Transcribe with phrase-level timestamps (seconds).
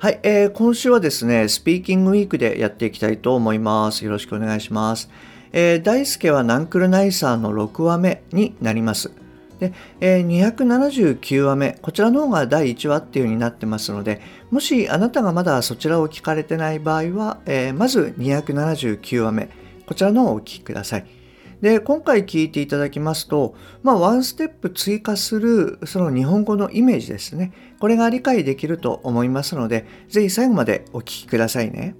[0.00, 4.02] はい、えー、今週はですね、スピーキングウィークでやっていきたいと思います。
[4.02, 5.10] よろしくお願いします。
[5.52, 9.12] えー、大輔はナンクルナイサーの6話目になります。
[9.58, 19.50] で、えー、279話目、こちらの方が第1話っていう風になってますので、もしあなたがまだそちらを聞かれてない場合は、えー、まず279話目、
[19.84, 21.19] こちらの方をお聞きください。
[21.60, 27.52] で、今回聞いていただきますと、まあ、ワンステップ追加する、その日本語のイメージですね。
[27.78, 31.94] これが理解できると思いますので、ぜひ最後までお聞きくださいね。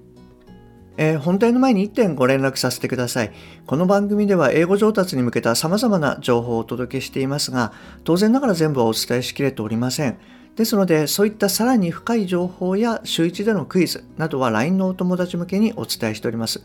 [0.97, 3.31] えー、本題の前に1点ご連絡させてください。
[3.65, 7.71] この番組では英語上達に向けた様々な情報をお届けしていますが、
[8.03, 10.17] 当然ながら全部はお伝えしきれておりません。
[10.55, 16.61] ですので、そういったさらに深い情報や週1でのクイズなどは LINE のお友達向けにお伝えしております。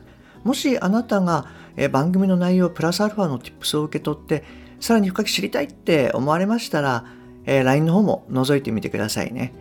[0.47, 1.47] もしあなたが
[1.91, 4.45] 番組の内容プラスアルファの tips を受け取って
[4.81, 7.05] さらに深く知りたいって思われましたら
[7.45, 9.53] え LINE の方も覗いてみてくださいね。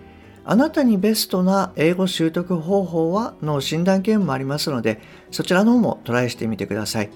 [0.47, 7.09] あなたにベストな英語習得方法はの診断ゲームもありますのでそちらの方もトライしてみてください。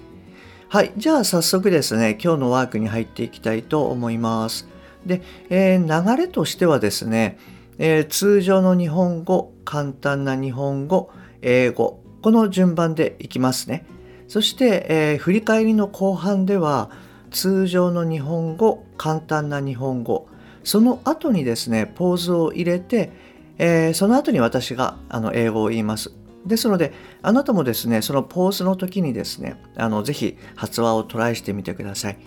[0.72, 0.92] はい。
[0.98, 4.68] じゃあ早速ですね、今日のワークに入っていきたいと思います。
[5.04, 7.40] で、えー、流れとしてはですね、
[7.80, 11.10] えー、通常の日本語、簡単な日本語、
[11.42, 13.86] 英語、この順番でいきますね。
[14.28, 16.92] そして、えー、振り返りの後半では
[17.32, 20.28] 通常の日本語簡単な日本語
[20.64, 23.12] その後にですねポーズを入れて、
[23.58, 26.14] えー、その後に私があの英語を言います
[26.46, 32.20] ですのであなたもですねそのポーズの時にですねあのぜひ発話をトライしてみてください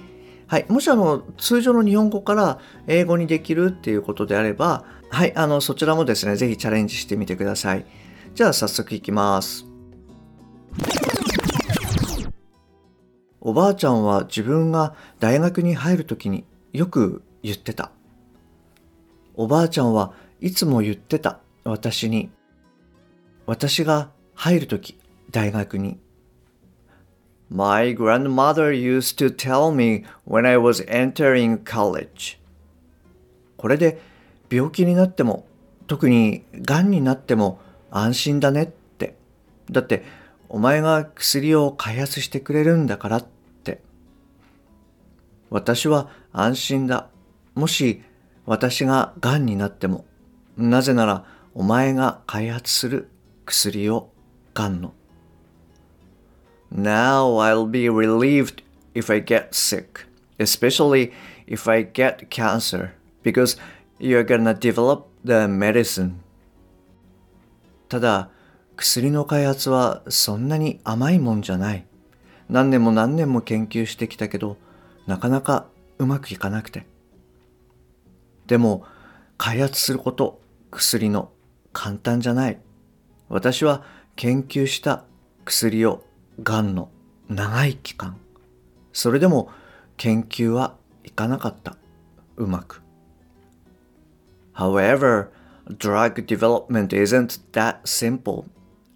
[0.52, 7.86] はい、もしあの通常の日本語から英語にできるっていうことであれば、はい、あのそちらもですね、ぜひチャレンジしてみてください。
[8.34, 9.71] じゃあ早速いきます。
[13.44, 17.90] おばあちゃんは自分が大学に入るときによく言ってた。
[19.34, 22.30] おばあちゃんはいつも言ってた私に。
[23.44, 24.96] 私が入るとき
[25.32, 25.98] 大学に。
[27.50, 32.38] My grandmother used to tell me when I was entering college.
[33.56, 34.00] これで
[34.48, 35.46] 病気になっても
[35.88, 37.60] 特に癌になっても
[37.90, 39.16] 安心だねって。
[39.68, 40.21] だって
[40.52, 43.26] お前が薬を開発してくれるんだからっ
[43.64, 43.80] て。
[45.48, 47.08] 私は安心だ。
[47.54, 48.02] もし
[48.44, 50.04] 私が癌になっても、
[50.58, 51.24] なぜなら
[51.54, 53.08] お前が開発する
[53.46, 54.10] 薬を
[54.52, 54.92] 癌の。
[56.70, 60.06] Now I'll be relieved if I get sick,
[60.38, 61.12] especially
[61.46, 62.90] if I get cancer,
[63.22, 63.58] because
[63.98, 66.16] you're gonna develop the medicine.
[67.88, 68.28] ただ、
[68.76, 71.86] 薬の開発はそんなに甘いもんじゃない。
[72.48, 74.56] 何年も何年も研究してきたけど、
[75.06, 75.66] なかなか
[75.98, 76.86] うまくいかなくて。
[78.46, 78.84] でも、
[79.38, 80.40] 開発すること、
[80.70, 81.30] 薬の
[81.72, 82.58] 簡単じゃない。
[83.28, 83.84] 私は
[84.16, 85.04] 研究した
[85.44, 86.04] 薬を
[86.42, 86.90] がんの
[87.28, 88.18] 長い期間。
[88.92, 89.50] それでも
[89.96, 91.76] 研究はいかなかった。
[92.36, 92.82] うまく。
[94.54, 95.28] However,
[95.78, 98.44] drug development isn't that simple.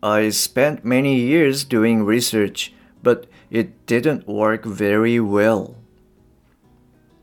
[0.02, 5.74] I spent many years doing research, but it didn't work very well.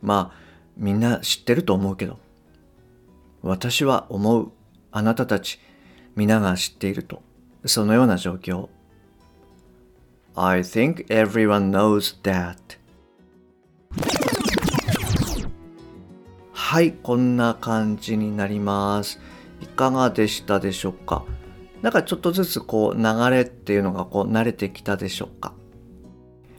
[0.01, 0.38] まあ、
[0.75, 2.19] みんな知ってると思うけど、
[3.41, 4.51] 私は思う、
[4.91, 5.59] あなたたち、
[6.16, 7.22] 皆が知っていると、
[7.66, 8.69] そのような状況。
[10.35, 12.57] I think everyone knows that.
[16.51, 19.19] はい、こんな感じになります。
[19.62, 21.24] いかがでしたでしょうか
[21.83, 25.53] なんかちょっとずつこう流れっていうのがこう慣れてきたでしょうか？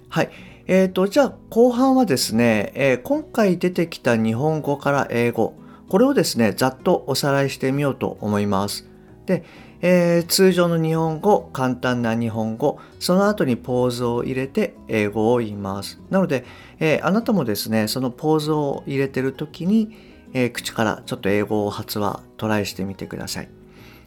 [0.09, 0.31] はい。
[0.67, 5.55] えーと、じゃあ後半はですね、えー、今回出てきた日本語から英語、
[5.89, 8.89] これをですね、ざっとおさらいしてみようと思います。
[9.27, 9.45] で、
[9.81, 16.01] えー、通常の日本語、簡単な日本語、その後にポーズを入れて英語を言います。
[16.09, 16.45] なので、
[16.79, 19.97] えー、あなたもですね、そのポーズを入れてる時に、
[20.33, 23.49] えー、口からちょっと英語を発話トライしてみてください。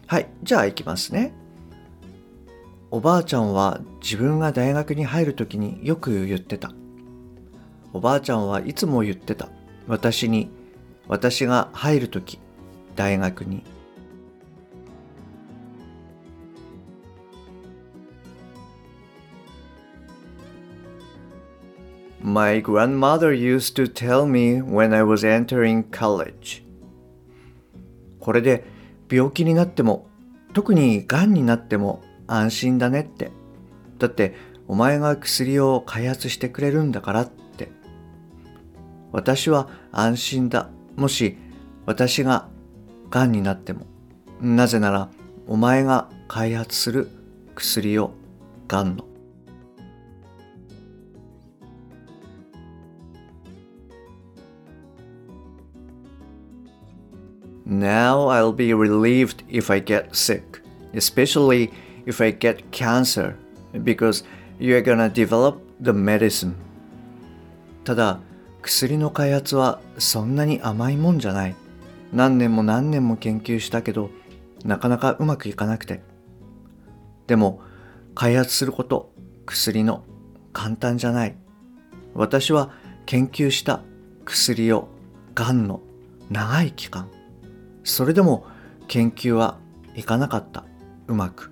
[0.08, 1.34] はい、じゃあ行きますね。
[2.90, 6.72] おばあちゃんは自分が大学に入るときによく言ってた。
[7.92, 9.50] おばあちゃんはいつも言ってた。
[9.86, 10.48] 私に、
[11.08, 12.38] 私が入るとき、
[12.96, 13.62] 大学に。
[22.22, 26.62] My grandmother used to tell me when I was entering college.
[28.18, 28.77] これで
[29.10, 30.06] 病気になっても、
[30.52, 33.30] 特に癌になっても安心だねって。
[33.98, 34.34] だって
[34.66, 37.70] お前が薬を開発してくれるんだからって。
[39.12, 40.68] 私は安心だ。
[40.96, 41.36] もし
[41.86, 42.48] 私が
[43.10, 43.86] 癌になっても。
[44.40, 45.08] なぜなら
[45.46, 47.08] お前が開発する
[47.54, 48.12] 薬を
[48.68, 49.07] 癌の
[57.68, 60.62] Now I'll be relieved if I get sick,
[60.94, 61.70] especially
[62.06, 63.36] if I get cancer,
[63.84, 64.24] because
[64.58, 66.54] you're gonna develop the medicine.
[67.84, 68.20] ただ、
[68.62, 71.54] 薬の開発はそんなに甘いもんじゃない。
[72.12, 74.10] 何年も何年も研究したけど、
[74.64, 76.02] なかなかうまくいかなくて。
[77.26, 77.60] でも、
[78.14, 79.12] 開発すること、
[79.44, 80.04] 薬の
[80.54, 81.36] 簡単じゃない。
[82.14, 82.70] 私は
[83.04, 83.82] 研究した
[84.24, 84.88] 薬を、
[85.34, 85.82] がんの
[86.30, 87.08] 長い期間、
[87.88, 88.46] それでも
[88.86, 89.58] 研究は
[89.94, 90.64] いかなかった
[91.06, 91.50] うまく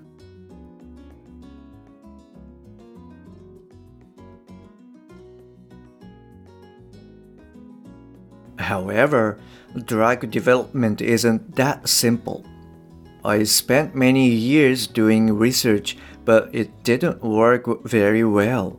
[8.58, 9.38] However,
[9.74, 12.42] drug development isn't that simple.
[13.22, 18.76] I spent many years doing research, but it didn't work very well.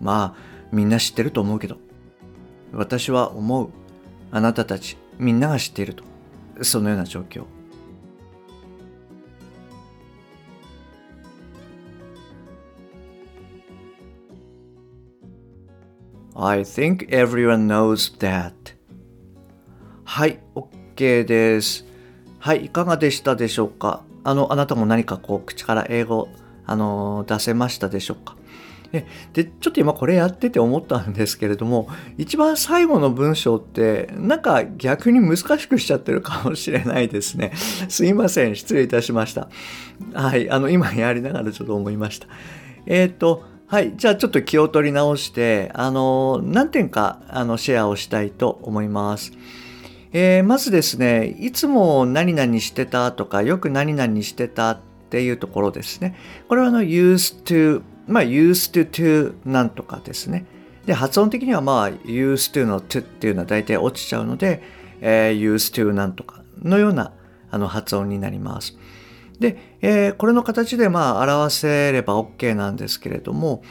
[0.00, 1.76] まあ、みんな知ってると思うけど。
[2.72, 3.70] 私は思う。
[4.30, 6.04] あなたたち、みんなが知っていると。
[6.62, 7.44] そのような状況
[16.34, 18.52] I think everyone knows that.
[20.04, 21.84] はい、OK です。
[22.38, 24.04] はい、いかがでしたでしょうか？
[24.24, 26.28] あの、あなたも何かこう、口から英語、
[26.64, 28.36] あの、出せましたでしょうか？
[28.90, 37.52] でちょっと今これやってて思ったんですけれども一番最後の文章ってなんか逆に難しくしちゃってるかもしれないですね。
[37.88, 39.48] すいません失礼いたしました。
[40.14, 42.26] はいあの今やりながらちょっと思いました。
[42.86, 49.32] えっ、ー、とはいじゃあちょっと気を取り直してあの何点かあのシェアをしたいと思います。
[50.12, 54.80] えー、まずですね、いつも何々してたとか、よく何々してたっ
[55.10, 56.16] ていうところですね。
[56.48, 60.46] これはあの used to まあ used to なんとかですね。
[60.86, 64.62] で、発音的にはまあ used to の to っていうのは大体落ちちゃうので、
[65.00, 67.12] えー、used to なんとかのような
[67.50, 68.76] あの発音になります。
[69.38, 73.62] で、えー、これの形でまあ表せれば OK なんですけれども、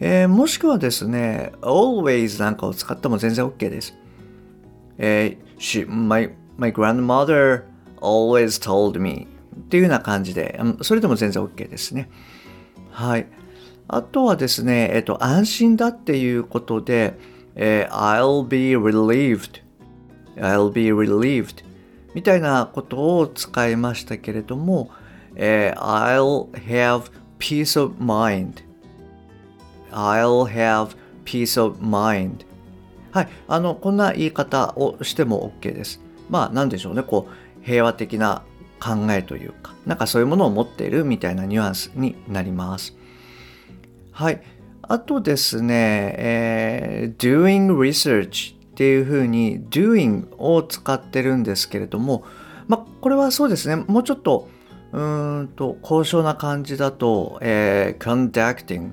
[0.00, 3.94] えー、もしくはですね、always なんかを使っても全然 OK です。
[4.98, 7.64] えー、she, my, my grandmother
[8.00, 9.26] always told me
[9.56, 12.08] っていうような感じで、それでも全然 OK ですね。
[12.90, 13.26] はい。
[13.88, 17.14] あとはですね、えっと、安心だっていうことで、
[17.56, 19.62] えー、I'll be relieved
[20.36, 21.64] I'll be relieved
[22.14, 24.90] みたいなことを使いましたけれども、
[25.34, 28.62] えー、I'll have peace of mind
[29.90, 30.94] I'll have
[31.24, 32.46] peace of mind
[33.10, 36.00] はい、あの、こんな言い方をしても OK です。
[36.28, 38.42] まあ、なんでしょうね、こう、平和的な
[38.78, 42.97] 考えというか、なんかそういうものを持っているみたいなニュアンスになります。
[44.18, 44.42] はい。
[44.82, 52.24] あとですね、えー、doing research っていうふうに doing を使ってるんですけれども、
[52.66, 54.48] まあ、これはそうですね、もうちょっと、
[54.90, 58.90] うんと、高尚な感じだと、えー、conducting。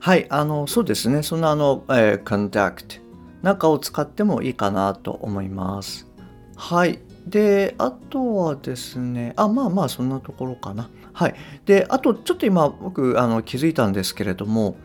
[0.00, 3.02] はい、あの、そうですね、そのあの、えー、conduct
[3.42, 6.10] なんかを使ってもいいかなと思います。
[6.56, 7.00] はい。
[7.26, 10.90] で、あとはですね、あ、まあまあ、そんなところかな。
[11.12, 11.34] はい。
[11.64, 14.76] で、あと、ちょっと今、僕、あの、気づいたんですけれども、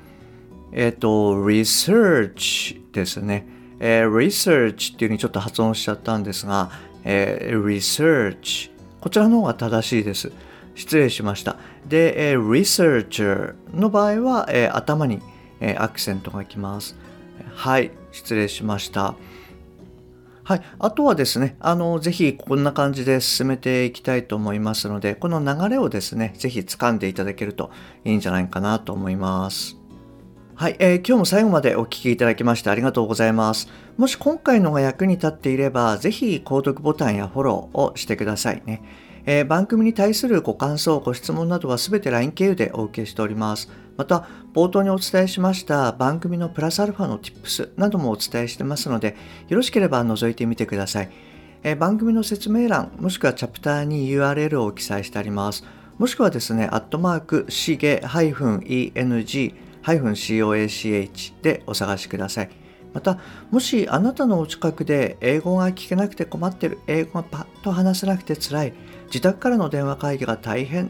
[0.71, 3.47] えっ、と、research ですね。
[3.79, 6.71] えー、research っていうふうにちょっと発音しちゃったんですが、
[7.03, 8.71] えー、research。
[9.01, 10.31] こちらの方が正しいです。
[10.75, 11.57] 失礼しました。
[11.87, 15.21] で、えー、researcher の場合は、えー、頭に、
[15.59, 16.95] えー、アクセントがきます。
[17.53, 19.15] はい、失礼しました。
[20.49, 20.61] はい。
[20.79, 27.69] あとはですね、あの、ぜひこんな感じで進めていきたいと思いますので、この流れをですね、ぜひ掴んでいただけると
[28.03, 29.77] いいんじゃないかなと思います。
[30.55, 33.69] はい、えー、今日も最後までお聴きいただきましてありがとうございます。
[33.95, 38.81] もし今回のが役に立っていれば、ぜひ購読ボタンやフォローをしてくださいね。
[39.27, 43.69] えー、番組に対するご感想、ご質問などはすべて LINE 経由でお受けしております。
[43.99, 49.17] また、冒頭にお伝えしました番組のプラスアルファの Tips などもお伝えしてますので、
[49.49, 51.09] よろしければ覗いてみてください。
[51.63, 55.65] えー、番組の説明欄、もしくはチャプターに URL を記載してあります。
[55.97, 58.33] もしくはですね、アットマーク、しげ -eng
[59.83, 62.49] -coach でお探しください。
[62.93, 63.19] また、
[63.51, 68.73] もしあなたのお近くで英語が聞けなくて困ってる、英語がパッと話せなくて辛い、
[69.07, 70.89] 自宅からの電話会議が大変